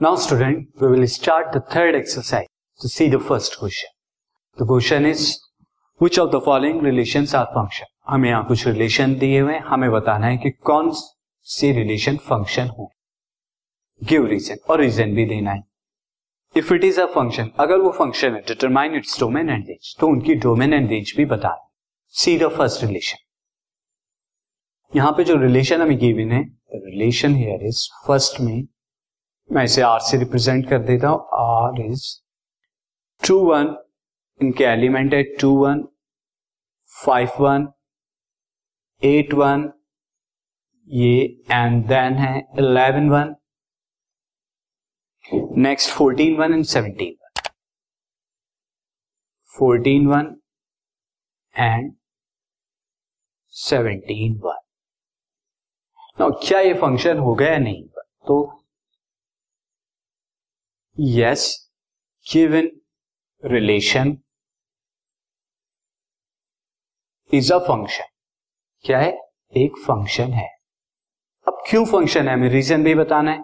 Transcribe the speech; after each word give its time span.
Now, 0.00 0.14
student, 0.14 0.68
we 0.80 0.86
will 0.86 1.08
start 1.08 1.52
the 1.52 1.58
third 1.58 1.96
exercise 1.96 2.46
to 2.80 2.88
see 2.88 3.08
the 3.08 3.18
first 3.18 3.58
question. 3.58 3.90
The 4.58 4.64
question 4.64 5.04
is, 5.04 5.40
which 6.00 6.18
of 6.18 6.30
the 6.30 6.40
following 6.40 6.78
relations 6.80 7.34
are 7.34 7.48
function? 7.54 7.86
हमें 8.08 8.28
यहाँ 8.28 8.44
कुछ 8.48 8.66
relation 8.66 9.14
दिए 9.18 9.40
हुए 9.40 9.56
हमें 9.70 9.90
बताना 9.92 10.26
है 10.26 10.36
कि 10.36 10.50
कौन 10.70 10.92
से 11.46 11.72
रिलेशन 11.72 12.16
फ़ंक्शन 12.28 12.68
हो। 12.78 12.88
गिव 14.02 14.26
रीजन 14.26 14.58
और 14.70 14.80
रीजन 14.80 15.14
भी 15.14 15.24
देना 15.26 15.50
है। 15.50 15.62
If 16.54 16.72
it 16.74 16.84
is 16.84 17.00
a 17.00 17.06
function 17.14 17.50
अगर 17.60 17.80
वो 17.80 17.90
फ़ंक्शन 17.98 18.34
है 18.34 18.40
determine 18.48 18.96
its 18.96 19.20
domain 19.20 19.50
and 19.50 19.68
range 19.68 19.94
तो 20.00 20.08
उनकी 20.08 20.34
डोमेन 20.46 20.74
एंड 20.74 20.90
रेंज 20.90 21.12
भी 21.16 21.24
बता 21.34 21.56
सी 22.14 22.38
द 22.38 22.54
फ़र्स्ट 22.56 22.84
रिलेशन 22.84 23.26
यहाँ 24.92 25.12
पे 25.16 25.24
जो 25.24 25.42
रिलेशन 25.42 25.82
हमें 25.82 25.98
गिवन 25.98 26.32
है 26.32 26.42
रिलेशन 26.88 27.34
हियर 27.36 27.66
इज़ 27.68 27.88
फ़र्स्ट 28.06 28.40
में 28.40 28.66
मैं 29.52 29.62
इसे 29.64 29.82
आर 29.82 30.00
से 30.00 30.16
रिप्रेजेंट 30.18 30.68
कर 30.70 30.78
देता 30.78 31.08
हूँ। 31.08 31.20
आर 31.34 31.80
इज़ 31.80 32.04
टू 33.26 33.38
वन 33.44 33.76
इनके 34.40 34.64
एलिमेंट 34.64 35.14
है 35.14 35.22
two 35.40 35.50
one 35.64 35.82
five 37.04 37.28
one 37.40 37.66
eight 39.02 39.34
one 39.34 39.70
ये 40.88 41.14
एंड 41.50 41.86
देन 41.88 42.14
है 42.16 42.36
eleven 42.58 43.08
one 43.10 43.34
next 45.62 45.90
fourteen 45.90 46.36
one 46.36 46.54
and 46.54 46.64
seventeen 46.64 47.14
one 47.22 47.50
fourteen 49.58 50.06
one 50.06 50.34
and 51.56 51.92
seventeen 53.54 54.38
one 54.44 54.64
क्या 56.46 56.60
ये 56.60 56.74
फ़ंक्शन 56.74 57.18
हो 57.18 57.34
गया 57.34 57.58
नहीं? 57.58 57.82
तो 58.26 58.54
yes, 60.98 61.42
given 62.26 62.68
relation 63.42 64.16
is 67.30 67.52
a 67.52 67.58
function 67.58 68.04
क्या 68.84 68.98
है? 68.98 69.10
एक 69.56 69.76
फ़ंक्शन 69.78 70.32
है। 70.32 70.46
अब 71.46 71.62
क्यों 71.68 71.84
फ़ंक्शन 71.84 72.28
है? 72.28 72.34
हमें 72.34 72.48
रीजन 72.48 72.84
भी 72.84 72.94
बताना 72.94 73.30
है। 73.30 73.42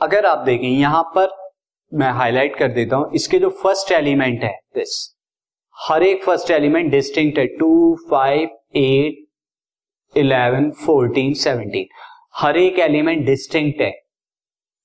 अगर 0.00 0.26
आप 0.26 0.44
देखें, 0.46 0.68
यहाँ 0.68 1.02
पर 1.16 1.28
मैं 1.92 2.10
हाईलाइट 2.10 2.58
कर 2.58 2.72
देता 2.72 2.96
हूँ, 2.96 3.10
इसके 3.14 3.38
जो 3.38 3.50
फ़र्स्ट 3.62 3.92
एलिमेंट 3.92 4.42
है 4.44 4.52
दिस 4.74 4.94
हर 5.76 6.02
एक 6.02 6.24
फ़र्स्ट 6.24 6.50
एलिमेंट 6.50 6.90
डिस्टिंक्ट 6.90 7.38
है। 7.38 7.46
Two 7.58 7.96
five 8.10 8.48
eight 8.76 10.18
eleven 10.18 10.70
fourteen 10.86 11.34
seventeen 11.34 11.88
हर 12.36 12.56
एक 12.56 12.78
एलिमेंट 12.78 13.26
डिस्टिंक्ट 13.26 13.80
है। 13.80 13.92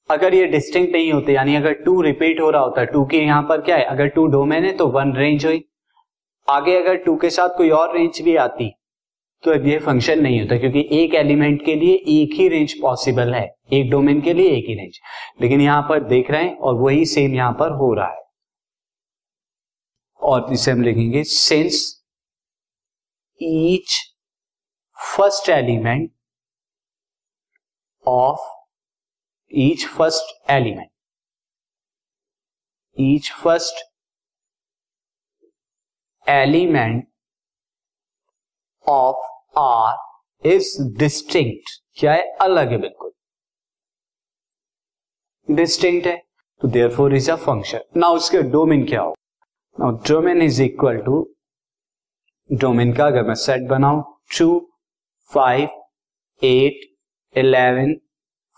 अगर 0.09 0.33
ये 0.33 0.45
डिस्टिंक्ट 0.47 0.93
नहीं 0.93 1.11
होते, 1.13 1.33
यानी 1.33 1.55
अगर 1.55 1.73
टू 1.75 2.01
रिपीट 2.01 2.39
हो 2.41 2.49
रहा 2.49 2.61
होता 2.61 2.83
टू 2.85 3.05
के 3.05 3.17
यहाँ 3.17 3.41
पर 3.49 3.61
क्या 3.61 3.75
है? 3.77 3.83
अगर 3.85 4.07
टू 4.09 4.25
डोमेन 4.27 4.65
है 4.65 4.71
तो 4.77 4.87
वन 4.89 5.13
रेंज 5.15 5.45
हुई। 5.45 5.63
आगे 6.47 6.75
अगर 6.77 6.95
टू 7.05 7.15
के 7.17 7.29
साथ 7.29 7.57
कोई 7.57 7.69
और 7.71 7.97
रेंज 7.97 8.21
भी 8.21 8.35
आती 8.37 8.73
तो 9.43 9.51
अब 9.51 9.65
ये 9.67 9.77
फ़ंक्शन 9.79 10.21
नहीं 10.21 10.39
होता, 10.41 10.57
क्योंकि 10.57 10.87
एक 10.93 11.13
एलिमेंट 11.15 11.63
के 11.65 11.75
लिए 11.75 11.95
एक 12.13 12.33
ही 12.33 12.47
रेंज 12.49 12.73
पॉसिबल 12.81 13.33
है। 13.35 13.43
एक 13.73 13.89
डोमेन 13.91 14.21
के 14.21 14.33
लिए 14.33 14.51
एक 14.51 14.65
ही 14.67 14.75
रेंज 14.75 14.99
लेकिन 15.41 15.61
यहाँ 15.61 15.81
पर 15.89 16.03
देख 16.05 16.31
रहे 16.31 16.43
हैं, 16.43 16.57
और 16.57 16.75
वही 16.75 17.05
सेम 17.05 17.35
यहाँ 17.35 17.51
पर 17.59 17.71
हो 17.73 17.93
रहा 17.93 18.07
है। 18.07 18.25
और 20.21 20.53
इसे 20.53 20.71
हम 20.71 20.81
लिखेंगे 20.83 21.23
since 21.25 21.83
each 23.41 23.97
first 24.97 25.49
element 25.49 26.09
of 28.05 28.49
each 29.51 29.85
first 29.87 30.51
element 30.51 30.89
each 32.97 33.31
first 33.33 33.83
element 36.27 37.05
of 38.85 39.59
R 39.59 40.49
is 40.49 40.71
distinct 40.97 41.69
क्या 41.97 42.13
है 42.13 42.31
अलग 42.41 42.71
है 42.71 42.77
बिल्कुल 42.77 43.11
डिस्टिंक्ट 45.47 46.07
है 46.07 46.15
तो 46.61 46.67
there 46.67 46.89
four 46.95 47.15
is 47.15 47.31
a 47.31 47.35
function 47.37 47.81
ना 47.97 48.07
उसके 48.11 48.41
डोमेन 48.51 48.85
क्या 48.87 49.01
हो 49.01 49.15
now 49.77 49.91
domain 50.07 50.41
is 50.41 50.61
equal 50.63 50.97
to 51.05 51.21
domain 52.49 52.93
का 52.93 53.05
अगर 53.07 53.23
मैं 53.23 53.35
सेट 53.37 53.67
बनाऊँ 53.69 54.03
two 54.37 54.49
five 55.31 55.69
eight 56.41 56.85
eleven 57.35 57.95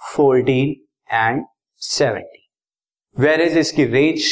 fourteen 0.02 0.76
and 1.10 1.46
seventeen 1.82 3.22
where 3.24 3.42
is 3.42 3.58
इसकी 3.60 3.86
रेंज 3.88 4.28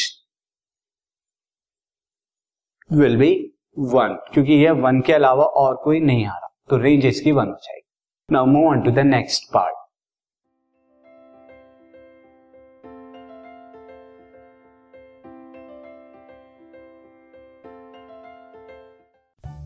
विल 2.90 3.18
बी 3.18 3.32
वन 3.94 4.18
क्योंकि 4.34 4.54
यह 4.56 4.72
वन 4.84 5.02
के 5.02 5.14
अलावा 5.14 5.46
और 5.62 5.76
कोई 5.84 6.00
नहीं 6.00 6.26
आ 6.26 6.34
रहा 6.34 6.50
तो 6.70 6.78
रेंज 6.78 7.06
इसकी 7.06 7.32
वन 7.32 7.48
हो 7.48 7.58
जाएगी 7.64 7.86
now 8.30 8.46
move 8.46 8.68
on 8.70 8.82
to 8.82 8.92
the 8.92 9.06
next 9.06 9.52
part 9.54 9.76